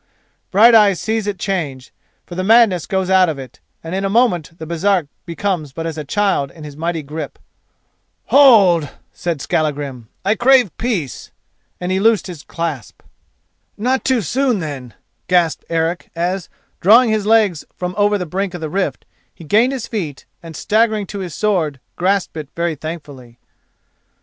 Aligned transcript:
Brighteyes 0.49 0.99
sees 0.99 1.27
it 1.27 1.37
change, 1.37 1.93
for 2.25 2.33
the 2.33 2.43
madness 2.43 2.87
goes 2.87 3.11
out 3.11 3.29
of 3.29 3.37
it, 3.37 3.59
and 3.83 3.93
in 3.93 4.03
a 4.03 4.09
moment 4.09 4.57
the 4.57 4.65
Baresark 4.65 5.07
becomes 5.27 5.73
but 5.73 5.85
as 5.85 5.95
a 5.95 6.03
child 6.03 6.49
in 6.49 6.63
his 6.63 6.75
mighty 6.75 7.03
grip. 7.03 7.37
"Hold!" 8.33 8.89
said 9.13 9.41
Skallagrim, 9.43 10.07
"I 10.25 10.33
crave 10.33 10.75
peace," 10.79 11.29
and 11.79 11.91
he 11.91 11.99
loosed 11.99 12.25
his 12.25 12.41
clasp. 12.41 13.03
"Not 13.77 14.03
too 14.03 14.23
soon, 14.23 14.57
then," 14.57 14.95
gasped 15.27 15.65
Eric 15.69 16.09
as, 16.15 16.49
drawing 16.79 17.11
his 17.11 17.27
legs 17.27 17.63
from 17.75 17.93
over 17.95 18.17
the 18.17 18.25
brink 18.25 18.55
of 18.55 18.61
the 18.61 18.71
rift, 18.71 19.05
he 19.31 19.43
gained 19.43 19.71
his 19.71 19.85
feet 19.85 20.25
and, 20.41 20.55
staggering 20.55 21.05
to 21.05 21.19
his 21.19 21.35
sword, 21.35 21.79
grasped 21.95 22.35
it 22.37 22.49
very 22.55 22.73
thankfully. 22.73 23.37